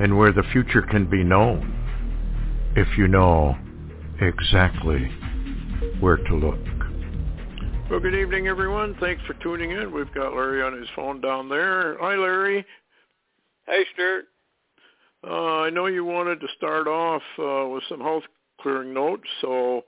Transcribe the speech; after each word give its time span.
and 0.00 0.16
where 0.16 0.32
the 0.32 0.42
future 0.52 0.82
can 0.82 1.08
be 1.08 1.22
known 1.22 1.70
if 2.76 2.98
you 2.98 3.08
know 3.08 3.56
exactly 4.20 5.06
where 6.00 6.16
to 6.16 6.34
look. 6.34 6.58
Well, 7.90 8.00
good 8.00 8.14
evening, 8.14 8.48
everyone. 8.48 8.96
Thanks 8.98 9.22
for 9.26 9.34
tuning 9.34 9.70
in. 9.70 9.92
We've 9.92 10.12
got 10.14 10.34
Larry 10.34 10.62
on 10.62 10.76
his 10.78 10.88
phone 10.96 11.20
down 11.20 11.48
there. 11.48 11.96
Hi, 12.00 12.16
Larry. 12.16 12.64
Hey, 13.66 13.84
Stewart. 13.92 14.24
Uh, 15.26 15.60
I 15.60 15.70
know 15.70 15.86
you 15.86 16.04
wanted 16.04 16.40
to 16.40 16.48
start 16.56 16.86
off 16.86 17.22
uh, 17.38 17.68
with 17.68 17.82
some 17.88 18.00
health 18.00 18.24
clearing 18.60 18.92
notes, 18.92 19.28
so 19.40 19.84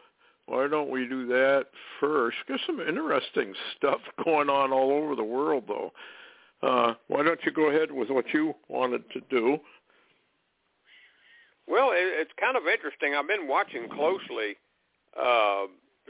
why 0.47 0.69
don't 0.69 0.91
we 0.91 1.09
do 1.09 1.27
that 1.27 1.67
first? 1.99 2.37
Got 2.49 2.61
some 2.67 2.81
interesting 2.81 3.53
stuff 3.77 4.01
going 4.25 4.49
on 4.49 4.73
all 4.73 4.93
over 4.93 5.17
the 5.17 5.25
world, 5.25 5.65
though. 5.67 5.93
Uh, 6.62 6.95
why 7.09 7.23
don't 7.23 7.41
you 7.45 7.53
go 7.53 7.71
ahead 7.71 7.91
with 7.91 8.09
what 8.09 8.27
you 8.33 8.55
wanted 8.69 9.03
to 9.11 9.21
do? 9.29 9.59
It's 11.97 12.33
kind 12.39 12.57
of 12.57 12.65
interesting. 12.67 13.15
I've 13.15 13.29
been 13.29 13.49
watching 13.49 13.89
closely 13.89 14.57
uh, 15.17 15.67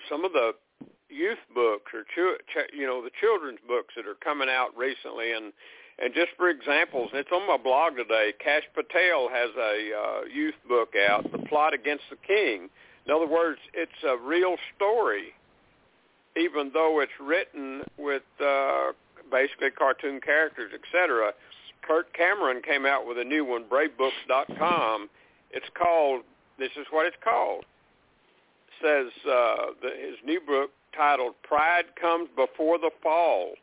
some 0.09 0.25
of 0.25 0.33
the 0.33 0.53
youth 1.09 1.39
books 1.55 1.93
or 1.95 2.03
ch- 2.03 2.73
you 2.75 2.87
know 2.87 3.03
the 3.03 3.15
children's 3.21 3.61
books 3.67 3.95
that 3.97 4.07
are 4.07 4.19
coming 4.23 4.49
out 4.51 4.77
recently, 4.77 5.33
and 5.33 5.53
and 5.99 6.13
just 6.13 6.29
for 6.37 6.51
examples, 6.51 7.11
it's 7.15 7.31
on 7.33 7.47
my 7.47 7.57
blog 7.57 7.97
today. 7.97 8.33
Kash 8.43 8.65
Patel 8.75 9.29
has 9.33 9.51
a 9.57 9.91
uh, 9.95 10.21
youth 10.33 10.55
book 10.69 10.93
out, 11.09 11.31
The 11.33 11.39
Plot 11.49 11.73
Against 11.73 12.05
the 12.11 12.17
King. 12.27 12.69
In 13.07 13.13
other 13.15 13.27
words, 13.27 13.59
it's 13.73 14.05
a 14.07 14.17
real 14.17 14.57
story, 14.75 15.33
even 16.37 16.71
though 16.75 17.01
it's 17.01 17.13
written 17.19 17.83
with 17.97 18.25
uh, 18.45 18.93
basically 19.31 19.71
cartoon 19.71 20.21
characters, 20.21 20.73
etc. 20.75 21.33
Kirk 21.87 22.13
Cameron 22.13 22.61
came 22.63 22.85
out 22.85 23.07
with 23.07 23.17
a 23.17 23.25
new 23.25 23.45
one, 23.45 23.65
BraveBooks.com. 23.65 25.09
It's 25.51 25.69
called, 25.77 26.23
this 26.59 26.73
is 26.79 26.87
what 26.91 27.07
it's 27.07 27.17
called. 27.23 27.65
It 28.69 28.75
says 28.83 29.31
uh, 29.31 29.57
the, 29.81 29.91
his 29.91 30.17
new 30.25 30.41
book 30.41 30.71
titled 30.95 31.35
Pride 31.43 31.85
Comes 32.01 32.29
Before 32.37 32.79
the 32.79 32.91
Fall 33.03 33.55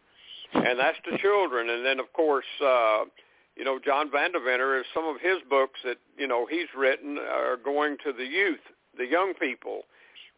and 0.53 0.79
that's 0.79 0.97
the 1.09 1.17
children. 1.17 1.69
And 1.69 1.85
then, 1.85 1.99
of 1.99 2.11
course, 2.13 2.45
uh, 2.63 3.05
you 3.55 3.63
know, 3.63 3.79
John 3.83 4.09
Vandeventer 4.09 4.79
is 4.79 4.85
some 4.93 5.05
of 5.05 5.21
his 5.21 5.37
books 5.49 5.79
that 5.83 5.97
you 6.17 6.27
know 6.27 6.45
he's 6.45 6.67
written 6.77 7.17
are 7.17 7.57
going 7.57 7.97
to 8.05 8.13
the 8.13 8.25
youth, 8.25 8.63
the 8.97 9.05
young 9.05 9.33
people, 9.39 9.83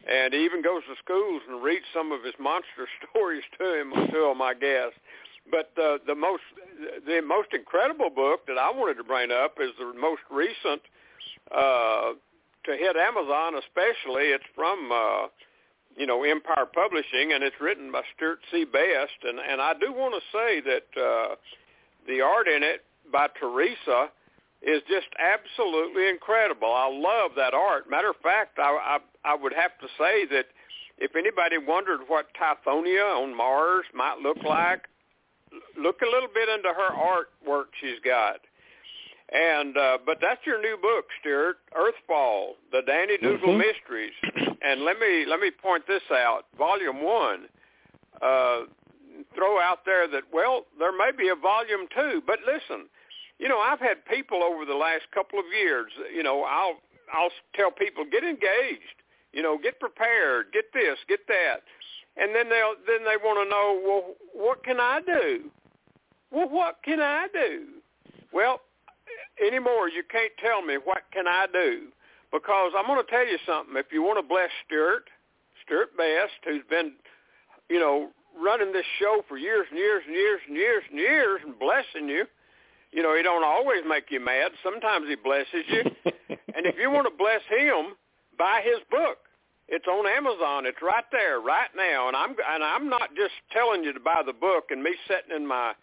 and 0.09 0.33
he 0.33 0.43
even 0.43 0.61
goes 0.61 0.83
to 0.83 0.95
schools 1.03 1.41
and 1.47 1.63
reads 1.63 1.85
some 1.93 2.11
of 2.11 2.23
his 2.23 2.33
monster 2.39 2.87
stories 3.09 3.43
to 3.59 3.81
him 3.81 3.91
to 4.11 4.19
them, 4.19 4.41
I 4.41 4.53
guess. 4.53 4.91
But 5.49 5.71
uh, 5.81 5.99
the 6.07 6.15
most 6.15 6.43
the 7.05 7.21
most 7.21 7.49
incredible 7.53 8.09
book 8.09 8.47
that 8.47 8.57
I 8.57 8.71
wanted 8.71 8.95
to 8.95 9.03
bring 9.03 9.31
up 9.31 9.57
is 9.61 9.71
the 9.77 9.93
most 9.99 10.21
recent 10.31 10.81
uh, 11.51 12.13
to 12.65 12.71
hit 12.71 12.95
Amazon, 12.95 13.55
especially. 13.55 14.33
It's 14.33 14.43
from 14.55 14.91
uh, 14.91 15.27
you 15.95 16.05
know, 16.05 16.23
Empire 16.23 16.65
Publishing, 16.65 17.33
and 17.33 17.43
it's 17.43 17.55
written 17.59 17.91
by 17.91 18.01
Stewart 18.15 18.39
C. 18.51 18.65
Best. 18.65 19.23
And, 19.23 19.39
and 19.39 19.61
I 19.61 19.73
do 19.79 19.93
want 19.93 20.13
to 20.13 20.37
say 20.37 20.61
that 20.61 21.01
uh, 21.01 21.35
the 22.07 22.21
art 22.21 22.47
in 22.47 22.63
it 22.63 22.83
by 23.11 23.27
Teresa 23.39 24.09
is 24.61 24.81
just 24.89 25.07
absolutely 25.19 26.09
incredible. 26.09 26.71
I 26.73 26.89
love 26.91 27.31
that 27.37 27.53
art. 27.53 27.89
Matter 27.89 28.09
of 28.09 28.17
fact, 28.21 28.59
I, 28.59 28.97
I, 29.23 29.31
I 29.31 29.35
would 29.35 29.53
have 29.53 29.77
to 29.79 29.87
say 29.97 30.25
that 30.31 30.45
if 30.97 31.15
anybody 31.15 31.57
wondered 31.57 32.01
what 32.07 32.27
Cydonia 32.37 33.03
on 33.03 33.35
Mars 33.35 33.85
might 33.93 34.17
look 34.21 34.41
like, 34.43 34.83
look 35.79 36.01
a 36.01 36.05
little 36.05 36.29
bit 36.33 36.49
into 36.49 36.69
her 36.69 36.91
artwork 36.91 37.65
she's 37.79 37.99
got. 38.03 38.39
And 39.35 39.75
uh, 39.75 39.97
but 40.05 40.19
that's 40.21 40.39
your 40.45 40.61
new 40.61 40.77
book, 40.81 41.05
Stewart, 41.19 41.57
Earthfall, 41.75 42.51
the 42.71 42.81
Danny 42.87 43.17
Dougal 43.17 43.49
mm-hmm. 43.49 43.57
Mysteries. 43.57 44.13
And 44.63 44.83
let 44.83 44.97
me 44.97 45.25
let 45.27 45.41
me 45.41 45.51
point 45.51 45.83
this 45.87 46.03
out. 46.09 46.45
Volume 46.57 47.03
one. 47.03 47.47
Uh, 48.21 48.61
throw 49.35 49.59
out 49.59 49.79
there 49.85 50.07
that 50.07 50.23
well, 50.31 50.65
there 50.79 50.95
may 50.95 51.11
be 51.11 51.27
a 51.27 51.35
volume 51.35 51.85
two, 51.93 52.21
but 52.25 52.39
listen, 52.47 52.87
you 53.37 53.49
know, 53.49 53.59
I've 53.59 53.79
had 53.79 54.05
people 54.05 54.41
over 54.41 54.63
the 54.63 54.75
last 54.75 55.03
couple 55.13 55.37
of 55.37 55.45
years. 55.51 55.91
You 56.15 56.23
know, 56.23 56.43
I'll 56.43 56.77
I'll 57.13 57.31
tell 57.55 57.71
people 57.71 58.05
get 58.09 58.23
engaged. 58.23 59.03
You 59.33 59.43
know, 59.43 59.57
get 59.61 59.81
prepared, 59.81 60.53
get 60.53 60.71
this, 60.73 60.97
get 61.09 61.27
that, 61.27 61.63
and 62.15 62.33
then 62.33 62.47
they'll 62.47 62.75
then 62.87 63.03
they 63.03 63.17
want 63.21 63.45
to 63.45 63.49
know, 63.49 63.81
well, 63.83 64.15
what 64.33 64.63
can 64.63 64.79
I 64.79 65.01
do? 65.05 65.51
Well, 66.31 66.47
what 66.47 66.77
can 66.85 67.01
I 67.01 67.27
do? 67.33 67.65
Well, 68.31 68.61
anymore 69.41 69.89
you 69.89 70.03
can't 70.09 70.31
tell 70.43 70.61
me 70.61 70.77
what 70.83 71.03
can 71.11 71.27
I 71.27 71.47
do 71.51 71.87
because 72.31 72.73
I'm 72.77 72.85
going 72.85 73.03
to 73.03 73.09
tell 73.09 73.25
you 73.25 73.37
something. 73.47 73.75
If 73.77 73.87
you 73.91 74.03
want 74.03 74.19
to 74.19 74.27
bless 74.27 74.49
Stewart, 74.65 75.07
Stewart 75.65 75.95
Best, 75.97 76.35
who's 76.43 76.63
been, 76.69 76.93
you 77.69 77.79
know, 77.79 78.09
running 78.35 78.73
this 78.73 78.85
show 78.99 79.23
for 79.27 79.37
years 79.37 79.65
and 79.69 79.79
years 79.79 80.03
and 80.05 80.15
years 80.15 80.41
and 80.47 80.57
years 80.57 80.83
and 80.89 80.99
years 80.99 81.41
and 81.45 81.59
blessing 81.59 82.09
you, 82.09 82.25
you 82.91 83.03
know, 83.03 83.15
he 83.15 83.23
don't 83.23 83.43
always 83.43 83.83
make 83.87 84.11
you 84.11 84.19
mad. 84.19 84.51
Sometimes 84.63 85.07
he 85.07 85.15
blesses 85.15 85.65
you. 85.67 85.83
and 86.55 86.65
if 86.65 86.75
you 86.79 86.91
want 86.91 87.07
to 87.07 87.15
bless 87.17 87.41
him, 87.49 87.95
buy 88.37 88.61
his 88.63 88.79
book. 88.91 89.17
It's 89.67 89.87
on 89.87 90.05
Amazon. 90.05 90.65
It's 90.65 90.81
right 90.81 91.03
there, 91.11 91.39
right 91.39 91.69
now. 91.75 92.07
And 92.07 92.15
I'm 92.15 92.35
and 92.53 92.63
I'm 92.63 92.87
not 92.87 93.15
just 93.15 93.33
telling 93.51 93.83
you 93.83 93.93
to 93.93 93.99
buy 93.99 94.21
the 94.25 94.33
book 94.33 94.65
and 94.69 94.83
me 94.83 94.91
sitting 95.07 95.35
in 95.35 95.47
my 95.47 95.73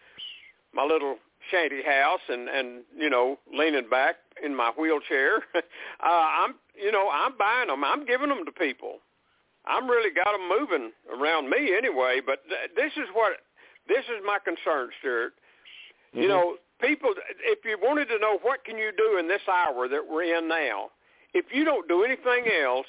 my 0.72 0.84
little 0.84 1.16
shanty 1.50 1.82
house 1.82 2.20
and 2.28 2.48
and 2.48 2.82
you 2.96 3.10
know 3.10 3.38
leaning 3.52 3.88
back 3.88 4.16
in 4.44 4.54
my 4.54 4.70
wheelchair 4.78 5.36
uh 5.54 5.60
i'm 6.02 6.54
you 6.80 6.92
know 6.92 7.10
i'm 7.12 7.36
buying 7.38 7.68
them 7.68 7.84
i'm 7.84 8.04
giving 8.06 8.28
them 8.28 8.44
to 8.44 8.52
people. 8.52 8.98
I'm 9.64 9.88
really 9.88 10.10
got 10.10 10.32
them 10.32 10.48
moving 10.48 10.90
around 11.12 11.48
me 11.48 11.76
anyway 11.76 12.20
but 12.24 12.42
th- 12.48 12.72
this 12.74 12.92
is 12.96 13.08
what 13.12 13.34
this 13.86 14.04
is 14.06 14.22
my 14.26 14.38
concern 14.42 14.90
stewart. 14.98 15.34
Mm-hmm. 15.34 16.22
you 16.22 16.28
know 16.28 16.56
people 16.80 17.14
if 17.44 17.64
you 17.64 17.78
wanted 17.80 18.06
to 18.06 18.18
know 18.18 18.38
what 18.42 18.64
can 18.64 18.76
you 18.76 18.90
do 18.96 19.18
in 19.18 19.28
this 19.28 19.42
hour 19.48 19.88
that 19.88 20.02
we're 20.08 20.36
in 20.36 20.48
now 20.48 20.90
if 21.32 21.46
you 21.52 21.64
don't 21.64 21.88
do 21.88 22.02
anything 22.02 22.50
else 22.62 22.86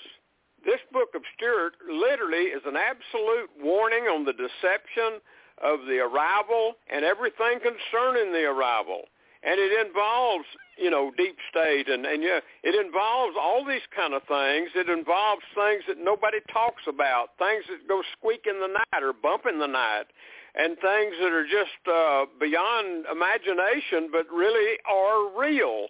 this 0.66 0.80
book 0.92 1.10
of 1.14 1.22
stewart 1.36 1.74
literally 1.88 2.50
is 2.56 2.62
an 2.66 2.76
absolute 2.76 3.50
warning 3.62 4.06
on 4.06 4.26
the 4.26 4.34
deception 4.34 5.20
of 5.63 5.80
the 5.88 6.00
arrival 6.00 6.74
and 6.92 7.06
everything 7.06 7.60
concerning 7.63 8.33
the 8.33 8.44
arrival. 8.44 9.04
And 9.44 9.60
it 9.60 9.88
involves, 9.88 10.45
you 10.77 10.89
know, 10.89 11.12
deep 11.18 11.36
state 11.50 11.89
and, 11.89 12.06
and 12.06 12.21
yeah, 12.24 12.39
it 12.63 12.75
involves 12.75 13.36
all 13.39 13.65
these 13.65 13.83
kind 13.95 14.13
of 14.13 14.24
things. 14.24 14.69
It 14.75 14.89
involves 14.89 15.44
things 15.56 15.83
that 15.88 15.98
nobody 16.00 16.39
talks 16.51 16.83
about, 16.88 17.36
things 17.39 17.63
that 17.69 17.88
go 17.88 18.04
squeak 18.18 18.45
in 18.48 18.60
the 18.60 18.68
night 18.68 19.04
or 19.04 19.12
bump 19.12 19.44
in 19.48 19.60
the 19.60 19.68
night, 19.68 20.07
and 20.56 20.77
things 20.80 21.15
that 21.19 21.31
are 21.31 21.48
just 21.48 21.81
uh, 21.92 22.25
beyond 22.39 23.06
imagination 23.12 24.10
but 24.12 24.27
really 24.31 24.77
are 24.88 25.27
real. 25.38 25.88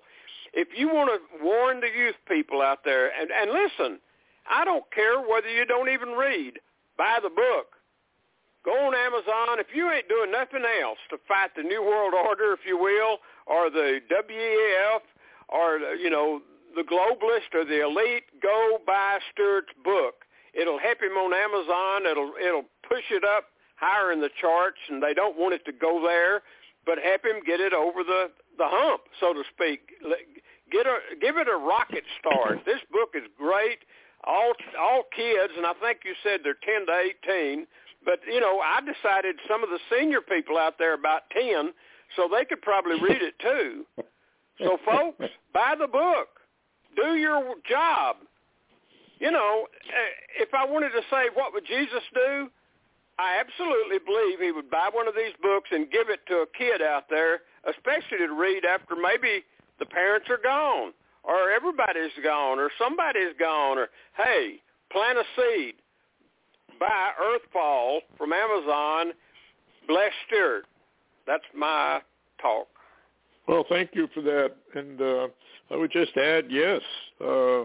If 0.53 0.69
you 0.77 0.87
want 0.87 1.09
to 1.13 1.45
warn 1.45 1.81
the 1.81 1.89
youth 1.89 2.17
people 2.27 2.61
out 2.61 2.79
there, 2.85 3.09
and, 3.19 3.29
and 3.29 3.51
listen, 3.51 3.99
I 4.49 4.65
don't 4.65 4.85
care 4.93 5.19
whether 5.19 5.49
you 5.49 5.65
don't 5.65 5.89
even 5.89 6.09
read. 6.09 6.57
Buy 6.97 7.19
the 7.21 7.29
book 7.29 7.72
Go 8.63 8.71
on 8.71 8.95
Amazon. 8.95 9.59
If 9.59 9.75
you 9.75 9.91
ain't 9.91 10.07
doing 10.07 10.31
nothing 10.31 10.63
else 10.81 10.99
to 11.09 11.17
fight 11.27 11.51
the 11.55 11.63
New 11.63 11.83
World 11.83 12.13
Order, 12.13 12.53
if 12.53 12.63
you 12.65 12.77
will, 12.77 13.19
or 13.45 13.69
the 13.69 13.99
WEF, 14.07 15.03
or 15.49 15.79
you 15.99 16.09
know 16.09 16.41
the 16.75 16.83
globalist 16.83 17.53
or 17.53 17.65
the 17.65 17.83
elite, 17.83 18.23
go 18.41 18.79
buy 18.87 19.19
Stewart's 19.31 19.73
book. 19.83 20.23
It'll 20.53 20.79
help 20.79 21.01
him 21.01 21.17
on 21.19 21.33
Amazon. 21.33 22.09
It'll 22.09 22.33
it'll 22.39 22.69
push 22.87 23.03
it 23.11 23.23
up 23.23 23.51
higher 23.75 24.11
in 24.13 24.21
the 24.21 24.29
charts, 24.39 24.79
and 24.89 25.03
they 25.03 25.13
don't 25.13 25.37
want 25.37 25.53
it 25.53 25.65
to 25.65 25.73
go 25.73 26.01
there, 26.01 26.41
but 26.85 26.97
help 27.03 27.25
him 27.25 27.43
get 27.45 27.59
it 27.59 27.73
over 27.73 28.03
the 28.03 28.31
the 28.57 28.67
hump, 28.67 29.01
so 29.19 29.33
to 29.33 29.43
speak. 29.53 29.91
Get 30.71 30.87
a 30.87 30.99
give 31.19 31.37
it 31.37 31.47
a 31.47 31.57
rocket 31.57 32.03
start. 32.19 32.59
This 32.65 32.79
book 32.91 33.11
is 33.13 33.27
great. 33.37 33.79
All 34.23 34.53
all 34.79 35.03
kids, 35.13 35.53
and 35.57 35.65
I 35.65 35.73
think 35.81 35.99
you 36.05 36.13
said 36.23 36.41
they're 36.43 36.55
ten 36.63 36.85
to 36.87 36.95
eighteen. 36.95 37.67
But 38.05 38.19
you 38.27 38.39
know, 38.39 38.59
I 38.59 38.79
decided 38.81 39.35
some 39.47 39.63
of 39.63 39.69
the 39.69 39.79
senior 39.91 40.21
people 40.21 40.57
out 40.57 40.77
there 40.77 40.93
about 40.93 41.23
ten, 41.31 41.73
so 42.15 42.27
they 42.31 42.45
could 42.45 42.61
probably 42.61 42.99
read 43.01 43.21
it 43.21 43.35
too. 43.39 43.85
So 44.59 44.77
folks, 44.85 45.25
buy 45.53 45.75
the 45.79 45.87
book. 45.87 46.39
Do 46.95 47.15
your 47.15 47.55
job. 47.67 48.17
You 49.19 49.31
know, 49.31 49.67
eh, 49.87 50.43
if 50.43 50.49
I 50.53 50.65
wanted 50.65 50.89
to 50.89 51.01
say 51.09 51.29
what 51.33 51.53
would 51.53 51.65
Jesus 51.65 52.03
do, 52.13 52.49
I 53.19 53.39
absolutely 53.39 53.99
believe 53.99 54.39
he 54.39 54.51
would 54.51 54.69
buy 54.69 54.89
one 54.91 55.07
of 55.07 55.15
these 55.15 55.33
books 55.41 55.69
and 55.71 55.89
give 55.91 56.09
it 56.09 56.25
to 56.27 56.43
a 56.43 56.45
kid 56.57 56.81
out 56.81 57.05
there, 57.09 57.41
especially 57.69 58.25
to 58.25 58.33
read 58.33 58.65
after 58.65 58.95
maybe 58.95 59.43
the 59.79 59.85
parents 59.85 60.29
are 60.29 60.41
gone 60.41 60.93
or 61.23 61.51
everybody's 61.51 62.11
gone 62.23 62.59
or 62.59 62.69
somebody's 62.77 63.33
gone 63.39 63.77
or 63.77 63.89
hey, 64.17 64.59
plant 64.91 65.17
a 65.17 65.23
seed. 65.35 65.75
Buy 66.83 67.11
Earthfall 67.17 67.99
from 68.17 68.33
Amazon. 68.33 69.13
Bless 69.87 70.11
Stewart. 70.27 70.65
That's 71.25 71.43
my 71.55 72.01
talk. 72.41 72.67
Well, 73.47 73.63
thank 73.69 73.91
you 73.93 74.09
for 74.13 74.19
that. 74.19 74.51
And 74.75 75.01
uh, 75.01 75.27
I 75.71 75.77
would 75.77 75.91
just 75.93 76.17
add, 76.17 76.47
yes, 76.49 76.81
uh, 77.25 77.63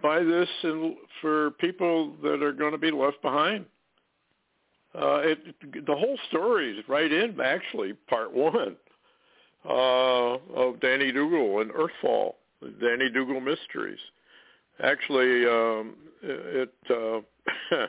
buy 0.00 0.22
this 0.22 0.48
and 0.62 0.94
for 1.20 1.50
people 1.52 2.12
that 2.22 2.40
are 2.40 2.52
going 2.52 2.70
to 2.70 2.78
be 2.78 2.92
left 2.92 3.20
behind. 3.22 3.66
Uh, 4.94 5.18
it, 5.24 5.38
the 5.86 5.96
whole 5.96 6.18
story 6.28 6.78
is 6.78 6.84
right 6.88 7.10
in 7.10 7.40
actually 7.40 7.92
part 8.08 8.32
one 8.32 8.76
uh, 9.68 10.36
of 10.54 10.78
Danny 10.78 11.10
Dougal 11.10 11.60
and 11.60 11.72
Earthfall, 11.72 12.34
Danny 12.80 13.10
Dougal 13.10 13.40
Mysteries. 13.40 13.98
Actually, 14.80 15.44
um, 15.44 15.96
it 16.22 16.72
uh, 16.88 17.76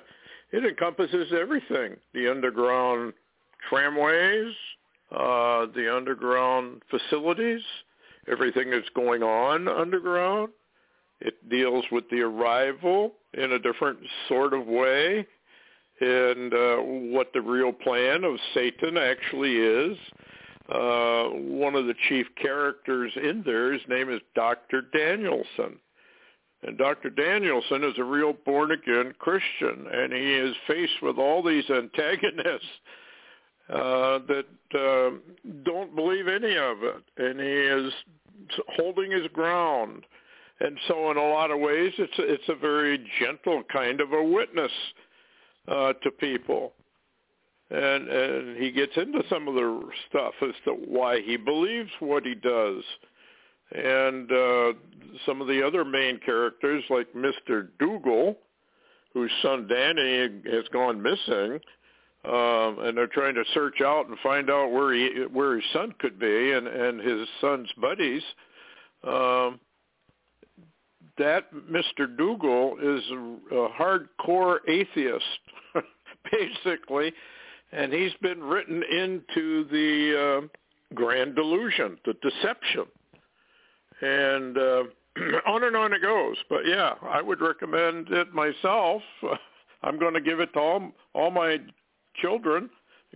it 0.52 0.66
encompasses 0.66 1.32
everything: 1.34 1.98
the 2.14 2.30
underground 2.30 3.14
tramways, 3.70 4.54
uh, 5.12 5.66
the 5.76 5.94
underground 5.94 6.82
facilities, 6.90 7.62
everything 8.28 8.72
that's 8.72 8.90
going 8.96 9.24
on 9.24 9.68
underground. 9.68 10.50
It 11.22 11.50
deals 11.50 11.84
with 11.92 12.10
the 12.10 12.22
arrival 12.22 13.12
in 13.34 13.52
a 13.52 13.60
different 13.60 14.00
sort 14.30 14.54
of 14.54 14.66
way 14.66 15.28
and 16.02 16.54
uh, 16.54 16.78
what 16.78 17.34
the 17.34 17.42
real 17.42 17.74
plan 17.74 18.24
of 18.24 18.38
Satan 18.54 18.98
actually 18.98 19.56
is. 19.58 19.98
Uh, 20.70 21.26
one 21.30 21.76
of 21.76 21.88
the 21.88 21.96
chief 22.08 22.28
characters 22.42 23.12
in 23.16 23.44
there, 23.46 23.74
his 23.74 23.82
name 23.90 24.10
is 24.10 24.22
Dr. 24.36 24.84
Daniel-San. 24.94 25.78
And 26.64 26.78
Dr. 26.78 27.10
Daniel-San 27.10 27.84
is 27.84 27.98
a 27.98 28.04
real 28.04 28.34
born-again 28.46 29.14
Christian, 29.18 29.88
and 29.92 30.12
he 30.12 30.34
is 30.34 30.56
faced 30.68 31.02
with 31.02 31.18
all 31.18 31.42
these 31.42 31.70
antagonists 31.70 32.68
uh, 33.70 34.20
that 34.28 34.46
uh, 34.74 35.18
don't 35.64 35.96
believe 35.96 36.28
any 36.28 36.58
of 36.58 36.78
it, 36.84 37.04
and 37.18 37.40
he 37.40 37.46
is 37.46 37.94
holding 38.76 39.12
his 39.12 39.28
ground. 39.32 40.06
And 40.60 40.78
so, 40.88 41.12
in 41.12 41.18
a 41.18 41.30
lot 41.30 41.52
of 41.52 41.60
ways, 41.60 41.94
it's 41.98 42.20
a, 42.20 42.24
it's 42.24 42.50
a 42.50 42.56
very 42.56 43.06
gentle 43.22 43.64
kind 43.72 44.02
of 44.02 44.12
a 44.12 44.24
witness 44.24 44.72
uh, 45.70 45.94
to 45.94 46.12
people, 46.12 46.74
and 47.70 48.08
and 48.10 48.58
he 48.58 48.72
gets 48.72 48.92
into 48.98 49.24
some 49.30 49.48
of 49.48 49.54
the 49.54 49.82
stuff 50.10 50.34
as 50.42 50.56
to 50.66 50.72
why 50.72 51.22
he 51.22 51.38
believes 51.38 51.92
what 52.00 52.26
he 52.26 52.36
does, 52.36 52.84
and 53.72 54.32
uh, 54.32 54.74
some 55.26 55.42
of 55.42 55.48
the 55.48 55.66
other 55.66 55.86
main 55.86 56.20
characters 56.20 56.84
like 56.90 57.08
Mr. 57.14 57.68
Dougal, 57.80 58.38
whose 59.14 59.32
son 59.42 59.68
Danny 59.68 60.42
has 60.52 60.66
gone 60.72 61.02
missing, 61.02 61.60
um, 62.26 62.80
and 62.80 62.98
they're 62.98 63.08
trying 63.08 63.36
to 63.36 63.44
search 63.54 63.82
out 63.82 64.08
and 64.08 64.18
find 64.20 64.50
out 64.50 64.72
where 64.72 64.94
he 64.94 65.26
where 65.32 65.56
his 65.56 65.64
son 65.72 65.94
could 66.00 66.20
be, 66.20 66.52
and 66.52 66.68
and 66.68 67.00
his 67.00 67.28
son's 67.42 67.70
buddies. 67.80 68.24
Um, 69.04 69.60
that 71.18 71.54
Mr. 71.54 72.18
Dougal 72.18 72.78
is 72.82 73.04
a, 73.12 73.56
a 73.56 73.70
hardcore 73.70 74.60
atheist, 74.68 75.26
basically, 76.32 77.14
and 77.72 77.94
he's 77.94 78.14
been 78.22 78.42
written 78.42 78.82
into 78.84 79.66
the 79.70 80.42
uh, 80.44 80.96
grand 80.96 81.36
delusion, 81.36 81.98
the 82.06 82.14
deception, 82.22 82.86
and 84.02 84.58
uh, 84.58 84.84
on 85.48 85.64
and 85.64 85.76
on 85.76 85.94
it 85.94 86.02
goes. 86.02 86.38
But 86.50 86.66
yeah, 86.66 86.94
I 87.04 87.22
would 87.22 87.42
recommend 87.42 88.10
it 88.10 88.34
myself. 88.34 89.02
I'm 89.84 89.98
going 89.98 90.14
to 90.14 90.22
give 90.22 90.40
it 90.40 90.54
to 90.54 90.60
all 90.60 90.92
all 91.14 91.32
my 91.32 91.58
children, 92.22 92.70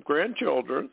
grandchildren, 0.03 0.89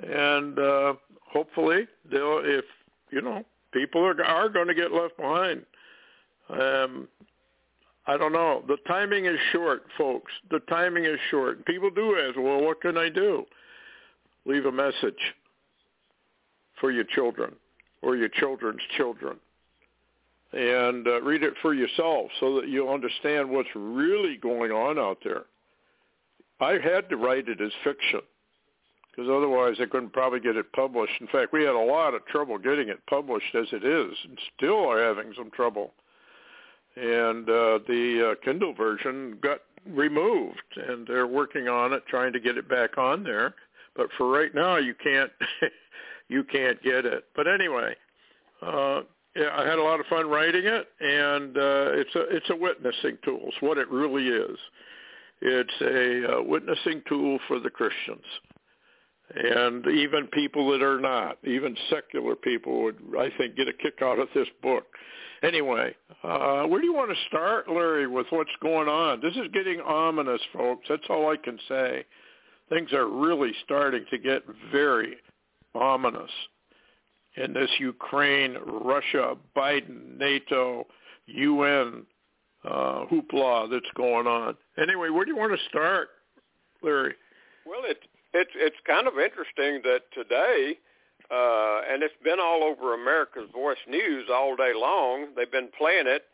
and 0.00 0.58
uh, 0.58 0.94
hopefully 1.30 1.86
they'll, 2.10 2.40
if 2.42 2.64
you 3.10 3.20
know, 3.20 3.44
people 3.72 4.04
are 4.04 4.22
are 4.24 4.48
going 4.48 4.68
to 4.68 4.74
get 4.74 4.92
left 4.92 5.16
behind. 5.16 5.64
Um, 6.48 7.08
I 8.08 8.16
don't 8.16 8.32
know. 8.32 8.62
The 8.68 8.76
timing 8.86 9.26
is 9.26 9.38
short, 9.52 9.82
folks. 9.98 10.30
The 10.50 10.60
timing 10.60 11.04
is 11.04 11.18
short. 11.30 11.66
People 11.66 11.90
do 11.90 12.16
ask, 12.16 12.38
well, 12.38 12.62
what 12.62 12.80
can 12.80 12.96
I 12.96 13.08
do? 13.08 13.44
Leave 14.44 14.64
a 14.64 14.70
message 14.70 15.34
for 16.80 16.92
your 16.92 17.02
children 17.02 17.56
or 18.06 18.16
your 18.16 18.28
children's 18.28 18.80
children. 18.96 19.36
And 20.52 21.06
uh, 21.06 21.20
read 21.22 21.42
it 21.42 21.54
for 21.60 21.74
yourself 21.74 22.30
so 22.40 22.60
that 22.60 22.68
you'll 22.68 22.92
understand 22.92 23.50
what's 23.50 23.68
really 23.74 24.36
going 24.36 24.70
on 24.70 24.98
out 24.98 25.18
there. 25.24 25.42
I 26.60 26.78
had 26.82 27.08
to 27.10 27.16
write 27.16 27.48
it 27.48 27.60
as 27.60 27.72
fiction 27.84 28.20
because 29.10 29.30
otherwise 29.30 29.76
I 29.80 29.86
couldn't 29.86 30.12
probably 30.12 30.40
get 30.40 30.56
it 30.56 30.72
published. 30.72 31.20
In 31.20 31.26
fact, 31.26 31.52
we 31.52 31.64
had 31.64 31.74
a 31.74 31.78
lot 31.78 32.14
of 32.14 32.24
trouble 32.26 32.58
getting 32.58 32.88
it 32.88 33.04
published 33.08 33.54
as 33.54 33.66
it 33.72 33.84
is 33.84 34.16
and 34.24 34.38
still 34.56 34.88
are 34.88 35.02
having 35.02 35.32
some 35.36 35.50
trouble 35.50 35.92
and 36.96 37.48
uh, 37.48 37.78
the 37.86 38.32
uh, 38.32 38.44
Kindle 38.44 38.72
version 38.72 39.38
got 39.42 39.58
removed, 39.86 40.62
and 40.76 41.06
they're 41.06 41.26
working 41.26 41.68
on 41.68 41.92
it, 41.92 42.02
trying 42.08 42.32
to 42.32 42.40
get 42.40 42.56
it 42.56 42.68
back 42.68 42.96
on 42.98 43.22
there. 43.22 43.54
But 43.94 44.08
for 44.16 44.28
right 44.28 44.54
now, 44.54 44.76
you 44.76 44.94
can't 44.94 45.30
you 46.28 46.44
can't 46.44 46.82
get 46.82 47.04
it. 47.04 47.24
But 47.34 47.46
anyway, 47.46 47.94
uh, 48.62 49.02
yeah, 49.34 49.50
I 49.56 49.66
had 49.66 49.78
a 49.78 49.82
lot 49.82 50.00
of 50.00 50.06
fun 50.06 50.28
writing 50.28 50.64
it, 50.64 50.88
and 51.00 51.56
uh, 51.56 51.90
it's 51.92 52.14
a 52.14 52.36
it's 52.36 52.50
a 52.50 52.56
witnessing 52.56 53.18
tool. 53.24 53.40
It's 53.44 53.60
what 53.60 53.78
it 53.78 53.88
really 53.90 54.28
is. 54.28 54.58
It's 55.40 55.74
a 55.82 56.38
uh, 56.38 56.42
witnessing 56.42 57.02
tool 57.08 57.38
for 57.46 57.60
the 57.60 57.68
Christians, 57.68 58.24
and 59.34 59.86
even 59.86 60.28
people 60.28 60.70
that 60.70 60.82
are 60.82 61.00
not, 61.00 61.36
even 61.44 61.76
secular 61.90 62.34
people 62.34 62.84
would, 62.84 62.96
I 63.18 63.28
think, 63.36 63.56
get 63.56 63.68
a 63.68 63.72
kick 63.74 64.00
out 64.02 64.18
of 64.18 64.28
this 64.34 64.48
book 64.62 64.86
Anyway, 65.42 65.94
uh, 66.24 66.64
where 66.64 66.80
do 66.80 66.86
you 66.86 66.94
want 66.94 67.10
to 67.10 67.26
start, 67.28 67.68
Larry, 67.68 68.06
with 68.06 68.26
what's 68.30 68.50
going 68.62 68.88
on? 68.88 69.20
This 69.20 69.34
is 69.34 69.48
getting 69.52 69.80
ominous, 69.80 70.40
folks. 70.52 70.86
That's 70.88 71.04
all 71.10 71.30
I 71.30 71.36
can 71.36 71.58
say. 71.68 72.04
Things 72.70 72.92
are 72.92 73.08
really 73.08 73.52
starting 73.64 74.04
to 74.10 74.18
get 74.18 74.42
very 74.72 75.16
ominous 75.76 76.30
in 77.36 77.52
this 77.52 77.70
Ukraine, 77.78 78.56
Russia, 78.64 79.36
Biden, 79.56 80.18
NATO, 80.18 80.86
UN 81.26 82.06
uh, 82.64 83.04
hoopla 83.06 83.70
that's 83.70 83.84
going 83.94 84.26
on. 84.26 84.56
Anyway, 84.78 85.10
where 85.10 85.24
do 85.24 85.30
you 85.30 85.36
want 85.36 85.52
to 85.52 85.68
start, 85.68 86.08
Larry? 86.82 87.14
Well, 87.66 87.82
it, 87.84 87.98
it, 88.32 88.48
it's 88.54 88.76
kind 88.86 89.06
of 89.06 89.14
interesting 89.18 89.82
that 89.84 90.00
today 90.14 90.78
uh, 91.30 91.80
and 91.90 92.02
it's 92.02 92.14
been 92.22 92.38
all 92.40 92.62
over 92.62 92.94
America's 92.94 93.50
Voice 93.52 93.82
News 93.88 94.28
all 94.32 94.54
day 94.54 94.72
long. 94.74 95.28
They've 95.36 95.50
been 95.50 95.70
playing 95.76 96.06
it. 96.06 96.24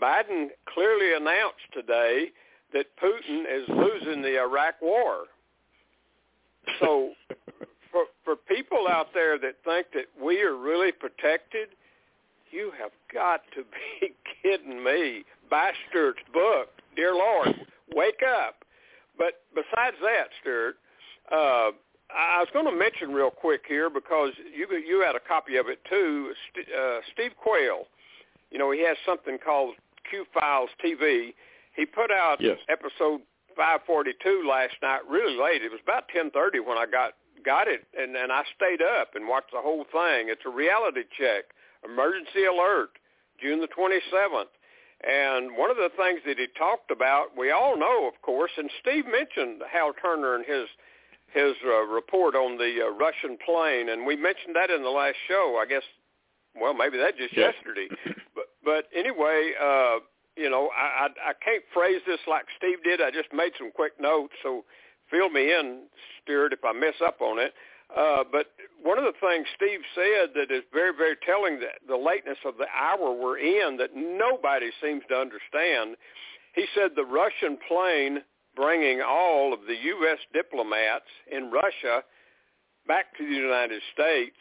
Biden 0.00 0.48
clearly 0.72 1.14
announced 1.14 1.68
today 1.72 2.28
that 2.72 2.86
Putin 3.02 3.44
is 3.50 3.68
losing 3.68 4.22
the 4.22 4.40
Iraq 4.40 4.80
war. 4.80 5.24
So 6.80 7.12
for 7.90 8.04
for 8.24 8.36
people 8.36 8.86
out 8.88 9.08
there 9.14 9.38
that 9.38 9.54
think 9.64 9.88
that 9.94 10.06
we 10.22 10.42
are 10.42 10.56
really 10.56 10.92
protected, 10.92 11.68
you 12.50 12.72
have 12.80 12.90
got 13.12 13.42
to 13.54 13.62
be 14.00 14.14
kidding 14.42 14.82
me. 14.82 15.24
Buy 15.50 15.72
Stewart's 15.88 16.20
book, 16.32 16.68
Dear 16.96 17.14
Lord, 17.14 17.54
wake 17.94 18.22
up. 18.22 18.64
But 19.16 19.40
besides 19.54 19.96
that, 20.02 20.28
Stewart, 20.40 20.76
uh, 21.32 21.70
I 22.10 22.40
was 22.40 22.48
going 22.52 22.66
to 22.66 22.72
mention 22.72 23.12
real 23.12 23.30
quick 23.30 23.62
here 23.68 23.90
because 23.90 24.32
you 24.54 24.66
you 24.78 25.02
had 25.04 25.16
a 25.16 25.20
copy 25.20 25.56
of 25.56 25.68
it 25.68 25.78
too. 25.88 26.32
Uh, 26.56 27.00
Steve 27.12 27.32
Quayle, 27.36 27.86
you 28.50 28.58
know, 28.58 28.70
he 28.70 28.84
has 28.84 28.96
something 29.04 29.38
called 29.38 29.74
Q 30.08 30.24
Files 30.32 30.70
TV. 30.84 31.34
He 31.76 31.84
put 31.84 32.10
out 32.10 32.38
yes. 32.40 32.58
episode 32.68 33.20
542 33.56 34.46
last 34.48 34.74
night, 34.82 35.00
really 35.08 35.36
late. 35.36 35.62
It 35.62 35.70
was 35.70 35.80
about 35.82 36.04
10:30 36.14 36.64
when 36.64 36.78
I 36.78 36.86
got 36.86 37.14
got 37.44 37.68
it, 37.68 37.86
and 37.98 38.16
and 38.16 38.32
I 38.32 38.42
stayed 38.56 38.82
up 38.82 39.14
and 39.14 39.28
watched 39.28 39.52
the 39.52 39.60
whole 39.60 39.84
thing. 39.84 40.28
It's 40.28 40.46
a 40.46 40.50
reality 40.50 41.02
check, 41.16 41.44
emergency 41.84 42.44
alert, 42.44 42.90
June 43.40 43.60
the 43.60 43.68
27th. 43.68 44.52
And 45.06 45.56
one 45.56 45.70
of 45.70 45.76
the 45.76 45.90
things 45.96 46.20
that 46.26 46.38
he 46.38 46.48
talked 46.58 46.90
about, 46.90 47.36
we 47.36 47.52
all 47.52 47.78
know, 47.78 48.08
of 48.08 48.20
course, 48.22 48.50
and 48.58 48.68
Steve 48.80 49.04
mentioned 49.06 49.62
Hal 49.70 49.92
Turner 49.94 50.34
and 50.34 50.44
his 50.44 50.66
his 51.32 51.54
uh, 51.64 51.84
report 51.84 52.34
on 52.34 52.56
the 52.56 52.86
uh, 52.86 52.90
Russian 52.90 53.36
plane, 53.44 53.90
and 53.90 54.06
we 54.06 54.16
mentioned 54.16 54.56
that 54.56 54.70
in 54.70 54.82
the 54.82 54.88
last 54.88 55.16
show. 55.28 55.60
I 55.62 55.66
guess, 55.66 55.82
well, 56.58 56.72
maybe 56.72 56.96
that 56.98 57.16
just 57.16 57.36
yes. 57.36 57.54
yesterday. 57.54 57.88
But 58.34 58.46
but 58.64 58.84
anyway, 58.94 59.52
uh, 59.60 59.98
you 60.36 60.48
know, 60.48 60.70
I, 60.76 61.06
I 61.06 61.30
I 61.30 61.32
can't 61.44 61.64
phrase 61.74 62.00
this 62.06 62.20
like 62.28 62.44
Steve 62.56 62.78
did. 62.84 63.00
I 63.00 63.10
just 63.10 63.32
made 63.32 63.52
some 63.58 63.72
quick 63.72 64.00
notes, 64.00 64.34
so 64.42 64.64
fill 65.10 65.30
me 65.30 65.52
in, 65.52 65.84
Stewart, 66.22 66.52
if 66.52 66.64
I 66.64 66.72
mess 66.72 66.94
up 67.04 67.20
on 67.20 67.38
it. 67.38 67.52
Uh, 67.96 68.22
but 68.30 68.46
one 68.82 68.98
of 68.98 69.04
the 69.04 69.18
things 69.20 69.46
Steve 69.56 69.80
said 69.94 70.30
that 70.34 70.54
is 70.54 70.62
very, 70.72 70.92
very 70.96 71.16
telling 71.24 71.58
that 71.60 71.80
the 71.88 71.96
lateness 71.96 72.38
of 72.44 72.54
the 72.58 72.66
hour 72.68 73.12
we're 73.12 73.38
in 73.38 73.78
that 73.78 73.96
nobody 73.96 74.70
seems 74.82 75.02
to 75.08 75.16
understand. 75.16 75.96
He 76.54 76.66
said 76.74 76.90
the 76.94 77.04
Russian 77.04 77.58
plane 77.66 78.20
bringing 78.54 79.00
all 79.00 79.54
of 79.54 79.60
the 79.66 79.76
U.S. 79.76 80.18
diplomats 80.34 81.08
in 81.30 81.50
Russia 81.50 82.02
back 82.86 83.16
to 83.16 83.24
the 83.24 83.34
United 83.34 83.80
States 83.94 84.36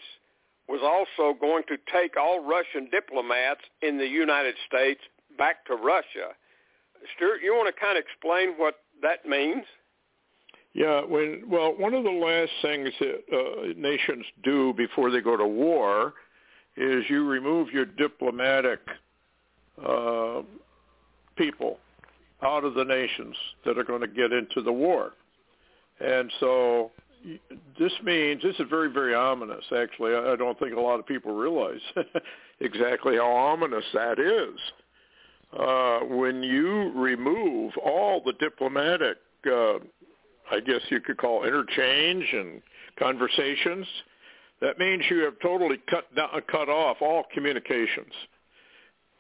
was 0.68 0.82
also 0.84 1.38
going 1.40 1.64
to 1.68 1.78
take 1.92 2.18
all 2.18 2.44
Russian 2.44 2.90
diplomats 2.92 3.62
in 3.82 3.98
the 3.98 4.08
United 4.08 4.56
States 4.68 5.00
back 5.38 5.66
to 5.68 5.76
Russia. 5.76 6.36
Stewart, 7.16 7.42
you 7.42 7.54
want 7.54 7.74
to 7.74 7.80
kind 7.80 7.98
of 7.98 8.04
explain 8.04 8.58
what 8.58 8.76
that 9.02 9.26
means? 9.26 9.64
Yeah, 10.74 11.02
when 11.02 11.44
well, 11.50 11.74
one 11.78 11.94
of 11.94 12.04
the 12.04 12.10
last 12.10 12.52
things 12.62 12.90
that 13.00 13.24
uh, 13.34 13.74
nations 13.76 14.26
do 14.44 14.74
before 14.74 15.10
they 15.10 15.22
go 15.22 15.36
to 15.36 15.48
war 15.48 16.14
is 16.76 17.04
you 17.10 17.26
remove 17.26 17.70
your 17.72 17.86
diplomatic 17.86 18.80
uh, 19.84 20.42
people 21.36 21.80
out 22.44 22.64
of 22.64 22.76
the 22.76 22.84
nations 22.84 23.36
that 23.66 23.78
are 23.80 23.84
going 23.84 24.02
to 24.02 24.08
get 24.08 24.32
into 24.32 24.62
the 24.62 24.72
war, 24.72 25.14
and 26.00 26.32
so 26.40 26.92
this 27.80 27.94
means 28.04 28.44
this 28.44 28.56
is 28.60 28.66
very 28.70 28.92
very 28.92 29.16
ominous. 29.16 29.64
Actually, 29.76 30.14
I 30.14 30.36
don't 30.36 30.60
think 30.60 30.76
a 30.76 30.80
lot 30.80 31.00
of 31.00 31.08
people 31.08 31.34
realize 31.34 31.82
exactly 32.60 33.16
how 33.16 33.32
ominous 33.32 33.86
that 33.94 34.20
is. 34.20 34.60
Uh, 35.58 36.00
when 36.02 36.44
you 36.44 36.92
remove 36.94 37.72
all 37.84 38.22
the 38.24 38.34
diplomatic 38.34 39.18
uh, 39.46 39.80
I 40.52 40.60
guess 40.60 40.82
you 40.90 41.00
could 41.02 41.18
call 41.18 41.44
interchange 41.44 42.26
and 42.34 42.62
conversations. 42.98 43.86
That 44.62 44.80
means 44.80 45.04
you 45.10 45.20
have 45.20 45.40
totally 45.42 45.78
cut 45.90 46.14
down, 46.16 46.30
cut 46.50 46.70
off 46.70 46.98
all 47.02 47.26
communications. 47.34 48.14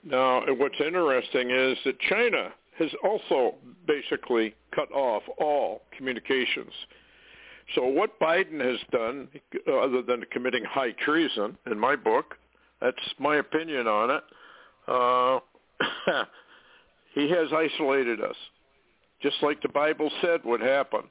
Now, 0.03 0.43
what's 0.47 0.79
interesting 0.79 1.51
is 1.51 1.77
that 1.85 1.99
China 2.01 2.53
has 2.79 2.89
also 3.03 3.55
basically 3.87 4.55
cut 4.73 4.91
off 4.91 5.23
all 5.39 5.81
communications. 5.95 6.71
So 7.75 7.85
what 7.85 8.19
Biden 8.19 8.61
has 8.63 8.79
done, 8.91 9.27
other 9.67 10.01
than 10.01 10.23
committing 10.31 10.63
high 10.63 10.91
treason, 11.03 11.57
in 11.69 11.77
my 11.77 11.95
book, 11.95 12.35
that's 12.81 12.97
my 13.19 13.37
opinion 13.37 13.87
on 13.87 14.11
it, 14.11 14.23
uh, 14.87 16.23
he 17.13 17.29
has 17.29 17.47
isolated 17.51 18.21
us, 18.21 18.35
just 19.21 19.35
like 19.41 19.61
the 19.61 19.69
Bible 19.69 20.09
said 20.21 20.41
would 20.45 20.61
happen 20.61 21.01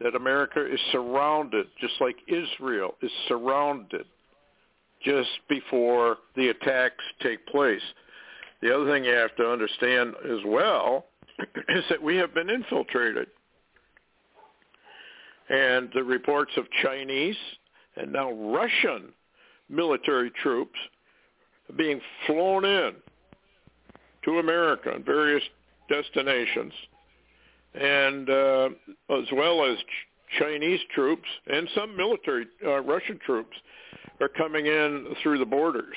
that 0.00 0.14
America 0.14 0.64
is 0.64 0.80
surrounded, 0.92 1.66
just 1.80 1.94
like 2.00 2.16
Israel 2.28 2.94
is 3.02 3.10
surrounded 3.26 4.06
just 5.04 5.28
before 5.48 6.18
the 6.36 6.48
attacks 6.48 7.04
take 7.22 7.46
place. 7.46 7.82
The 8.62 8.74
other 8.74 8.90
thing 8.90 9.04
you 9.04 9.12
have 9.12 9.34
to 9.36 9.50
understand 9.50 10.14
as 10.24 10.40
well 10.44 11.06
is 11.68 11.84
that 11.90 12.02
we 12.02 12.16
have 12.16 12.34
been 12.34 12.50
infiltrated. 12.50 13.28
And 15.48 15.88
the 15.94 16.02
reports 16.02 16.52
of 16.56 16.66
Chinese 16.82 17.36
and 17.96 18.12
now 18.12 18.32
Russian 18.32 19.12
military 19.68 20.30
troops 20.42 20.78
being 21.76 22.00
flown 22.26 22.64
in 22.64 22.94
to 24.24 24.38
America 24.38 24.94
in 24.94 25.04
various 25.04 25.42
destinations 25.88 26.72
and 27.74 28.28
uh, 28.28 28.68
as 29.10 29.24
well 29.32 29.64
as 29.64 29.78
ch- 29.78 30.38
Chinese 30.38 30.80
troops 30.94 31.28
and 31.46 31.68
some 31.74 31.96
military 31.96 32.46
uh, 32.64 32.80
Russian 32.80 33.18
troops 33.24 33.56
are 34.20 34.28
coming 34.28 34.66
in 34.66 35.14
through 35.22 35.38
the 35.38 35.46
borders. 35.46 35.96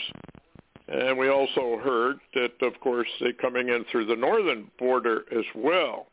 And 0.87 1.17
we 1.17 1.29
also 1.29 1.79
heard 1.81 2.19
that, 2.33 2.51
of 2.61 2.79
course, 2.81 3.07
they're 3.19 3.33
coming 3.33 3.69
in 3.69 3.85
through 3.91 4.05
the 4.05 4.15
northern 4.15 4.69
border 4.77 5.23
as 5.31 5.45
well, 5.55 6.07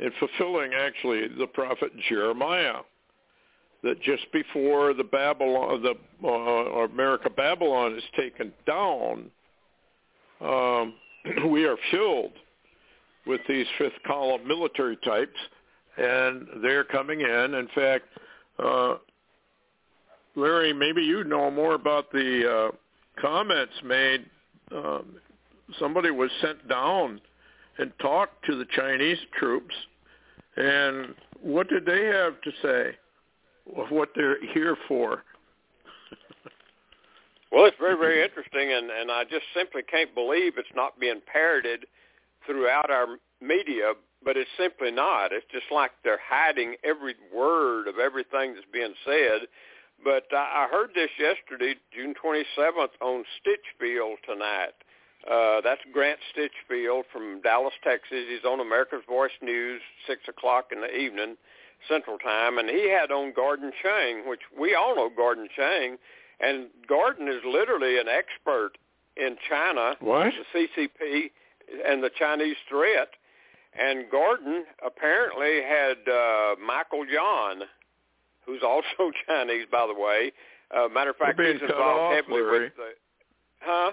and 0.00 0.10
fulfilling 0.18 0.72
actually 0.74 1.28
the 1.28 1.46
prophet 1.46 1.92
Jeremiah, 2.08 2.80
that 3.82 4.02
just 4.02 4.30
before 4.32 4.94
the 4.94 5.04
Babylon, 5.04 5.82
the 5.82 5.94
uh, 6.26 6.84
America 6.84 7.30
Babylon 7.30 7.96
is 7.96 8.02
taken 8.16 8.52
down, 8.66 9.30
um, 10.40 10.94
we 11.50 11.64
are 11.64 11.76
filled 11.90 12.32
with 13.30 13.40
these 13.48 13.66
fifth 13.78 14.02
column 14.04 14.46
military 14.46 14.96
types, 15.04 15.38
and 15.96 16.46
they're 16.62 16.82
coming 16.82 17.20
in. 17.20 17.54
In 17.54 17.68
fact, 17.74 18.04
uh, 18.58 18.96
Larry, 20.34 20.72
maybe 20.72 21.02
you 21.02 21.22
know 21.22 21.48
more 21.48 21.74
about 21.74 22.10
the 22.10 22.70
uh, 22.72 23.22
comments 23.22 23.72
made. 23.84 24.26
Um, 24.74 25.16
somebody 25.78 26.10
was 26.10 26.30
sent 26.40 26.68
down 26.68 27.20
and 27.78 27.92
talked 28.00 28.44
to 28.46 28.56
the 28.56 28.66
Chinese 28.76 29.18
troops, 29.38 29.74
and 30.56 31.14
what 31.40 31.68
did 31.68 31.86
they 31.86 32.06
have 32.06 32.40
to 32.42 32.50
say? 32.62 32.96
Of 33.76 33.90
what 33.90 34.08
they're 34.16 34.44
here 34.52 34.76
for? 34.88 35.22
well, 37.52 37.66
it's 37.66 37.76
very, 37.78 37.96
very 37.96 38.24
interesting, 38.24 38.72
and, 38.72 38.90
and 38.90 39.12
I 39.12 39.22
just 39.22 39.44
simply 39.54 39.82
can't 39.82 40.12
believe 40.16 40.54
it's 40.58 40.68
not 40.74 40.98
being 40.98 41.20
parroted 41.32 41.86
throughout 42.46 42.90
our 42.90 43.18
media, 43.40 43.92
but 44.24 44.36
it's 44.36 44.50
simply 44.58 44.90
not. 44.90 45.32
It's 45.32 45.46
just 45.50 45.66
like 45.70 45.92
they're 46.04 46.20
hiding 46.22 46.76
every 46.84 47.14
word 47.34 47.88
of 47.88 47.98
everything 47.98 48.54
that's 48.54 48.66
being 48.72 48.94
said. 49.04 49.48
But 50.02 50.24
I 50.32 50.66
heard 50.70 50.90
this 50.94 51.10
yesterday, 51.18 51.74
June 51.92 52.14
27th, 52.22 52.96
on 53.00 53.24
Stinchfield 53.36 54.16
tonight. 54.26 54.72
Uh, 55.30 55.60
that's 55.62 55.82
Grant 55.92 56.18
Stinchfield 56.32 57.02
from 57.12 57.42
Dallas, 57.42 57.74
Texas. 57.84 58.24
He's 58.28 58.44
on 58.44 58.60
America's 58.60 59.02
Voice 59.06 59.36
News, 59.42 59.82
6 60.06 60.20
o'clock 60.28 60.68
in 60.72 60.80
the 60.80 60.94
evening, 60.94 61.36
Central 61.86 62.16
Time. 62.18 62.56
And 62.56 62.70
he 62.70 62.90
had 62.90 63.10
on 63.10 63.34
Gordon 63.34 63.72
Chang, 63.82 64.26
which 64.26 64.40
we 64.58 64.74
all 64.74 64.96
know 64.96 65.10
Gordon 65.14 65.48
Chang. 65.54 65.98
And 66.40 66.68
Gordon 66.88 67.28
is 67.28 67.42
literally 67.44 67.98
an 67.98 68.08
expert 68.08 68.72
in 69.16 69.36
China, 69.48 69.94
what? 70.00 70.32
the 70.54 70.66
CCP, 70.78 71.30
and 71.86 72.02
the 72.02 72.10
Chinese 72.18 72.56
threat. 72.68 73.08
And 73.78 74.10
Gordon 74.10 74.64
apparently 74.84 75.62
had 75.62 75.96
uh, 76.12 76.56
Michael 76.64 77.06
Yon, 77.06 77.62
who's 78.44 78.62
also 78.66 79.12
Chinese, 79.26 79.66
by 79.70 79.86
the 79.86 79.94
way. 79.94 80.32
Uh, 80.76 80.88
matter 80.88 81.10
of 81.10 81.16
fact, 81.16 81.38
We're 81.38 81.52
he's 81.52 81.62
involved 81.62 81.78
cut 81.78 81.82
off, 81.82 82.14
heavily 82.14 82.42
Larry. 82.42 82.64
with 82.64 82.76
the. 82.76 82.90
Huh? 83.60 83.92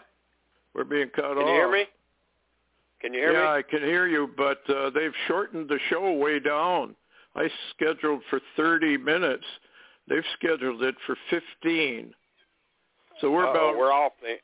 We're 0.73 0.83
being 0.83 1.09
cut 1.09 1.23
Can 1.23 1.37
off. 1.37 1.37
Can 1.39 1.47
you 1.47 1.53
hear 1.53 1.71
me? 1.71 1.85
Can 3.01 3.13
you 3.13 3.19
hear 3.19 3.31
yeah, 3.33 3.39
me? 3.39 3.43
Yeah, 3.45 3.51
I 3.53 3.61
can 3.61 3.79
hear 3.81 4.07
you, 4.07 4.29
but 4.37 4.61
uh, 4.69 4.89
they've 4.91 5.13
shortened 5.27 5.69
the 5.69 5.79
show 5.89 6.11
way 6.13 6.39
down. 6.39 6.95
I 7.35 7.49
scheduled 7.75 8.21
for 8.29 8.39
30 8.55 8.97
minutes. 8.97 9.43
They've 10.09 10.23
scheduled 10.39 10.81
it 10.83 10.95
for 11.05 11.15
15. 11.29 12.13
So 13.21 13.31
we're 13.31 13.45
Uh-oh, 13.45 13.51
about 13.51 13.77
we're 13.77 13.91
off. 13.91 14.13
The, 14.21 14.35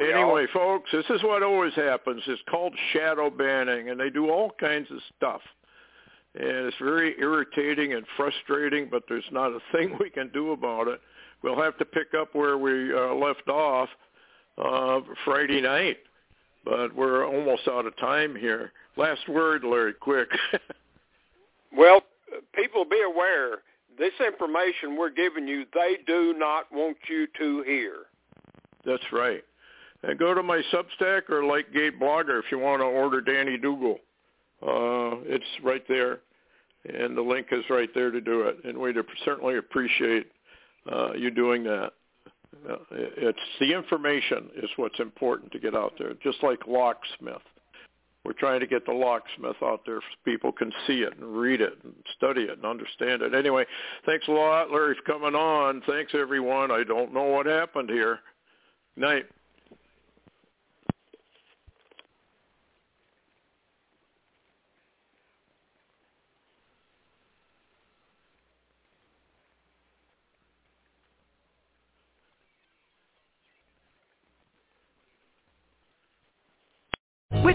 Anyway, 0.00 0.44
off? 0.44 0.50
folks, 0.52 0.90
this 0.92 1.04
is 1.10 1.22
what 1.22 1.42
always 1.42 1.74
happens. 1.74 2.22
It's 2.26 2.42
called 2.50 2.74
shadow 2.92 3.30
banning, 3.30 3.90
and 3.90 3.98
they 3.98 4.10
do 4.10 4.30
all 4.30 4.52
kinds 4.60 4.90
of 4.90 4.98
stuff. 5.16 5.40
And 6.34 6.66
it's 6.66 6.76
very 6.78 7.14
irritating 7.18 7.94
and 7.94 8.04
frustrating, 8.16 8.88
but 8.90 9.04
there's 9.08 9.24
not 9.30 9.50
a 9.50 9.60
thing 9.72 9.96
we 10.00 10.10
can 10.10 10.30
do 10.30 10.52
about 10.52 10.88
it. 10.88 11.00
We'll 11.42 11.60
have 11.60 11.78
to 11.78 11.84
pick 11.84 12.08
up 12.18 12.34
where 12.34 12.58
we 12.58 12.92
uh, 12.92 13.14
left 13.14 13.48
off 13.48 13.88
uh, 14.58 15.00
Friday 15.24 15.60
night, 15.60 15.98
but 16.64 16.94
we're 16.94 17.26
almost 17.26 17.68
out 17.68 17.86
of 17.86 17.96
time 17.96 18.34
here. 18.34 18.72
Last 18.96 19.28
word, 19.28 19.64
Larry, 19.64 19.94
quick. 19.94 20.28
Well, 21.76 22.02
people 22.54 22.84
be 22.84 23.02
aware. 23.02 23.58
this 23.98 24.12
information 24.24 24.96
we're 24.96 25.10
giving 25.10 25.46
you, 25.48 25.64
they 25.74 25.98
do 26.06 26.34
not 26.36 26.70
want 26.72 26.96
you 27.08 27.26
to 27.38 27.62
hear. 27.62 27.94
That's 28.84 29.02
right. 29.12 29.42
And 30.02 30.18
go 30.18 30.32
to 30.32 30.42
my 30.42 30.62
Substack 30.72 31.28
or 31.28 31.44
like 31.44 31.72
Gate 31.72 32.00
Blogger 32.00 32.38
if 32.38 32.44
you 32.50 32.58
want 32.58 32.80
to 32.80 32.86
order 32.86 33.20
Danny 33.20 33.58
Dougal. 33.58 33.98
Uh, 34.62 35.22
it's 35.24 35.44
right 35.62 35.82
there, 35.88 36.20
and 36.84 37.16
the 37.16 37.22
link 37.22 37.48
is 37.50 37.64
right 37.68 37.90
there 37.94 38.10
to 38.10 38.20
do 38.20 38.42
it. 38.42 38.58
And 38.64 38.78
we'd 38.78 38.96
certainly 39.24 39.56
appreciate 39.56 40.26
uh, 40.90 41.12
you 41.14 41.30
doing 41.30 41.64
that. 41.64 41.92
Uh, 42.68 42.76
it's 42.90 43.38
the 43.60 43.72
information 43.72 44.50
is 44.56 44.70
what's 44.76 44.98
important 45.00 45.52
to 45.52 45.58
get 45.58 45.74
out 45.74 45.94
there, 45.98 46.14
just 46.22 46.42
like 46.42 46.66
locksmith. 46.66 47.42
We're 48.24 48.32
trying 48.32 48.60
to 48.60 48.66
get 48.66 48.84
the 48.84 48.92
locksmith 48.92 49.56
out 49.62 49.82
there 49.86 50.00
so 50.00 50.16
people 50.24 50.52
can 50.52 50.72
see 50.86 51.00
it 51.00 51.16
and 51.16 51.36
read 51.36 51.60
it 51.60 51.78
and 51.84 51.94
study 52.16 52.42
it 52.42 52.50
and 52.50 52.64
understand 52.64 53.22
it. 53.22 53.34
Anyway, 53.34 53.64
thanks 54.06 54.26
a 54.28 54.32
lot, 54.32 54.70
Larry, 54.70 54.96
for 54.96 55.12
coming 55.12 55.34
on. 55.34 55.82
Thanks, 55.86 56.12
everyone. 56.14 56.70
I 56.70 56.82
don't 56.84 57.14
know 57.14 57.24
what 57.24 57.46
happened 57.46 57.90
here. 57.90 58.18
Night. 58.96 59.26